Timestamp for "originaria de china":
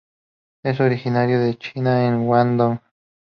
0.79-2.07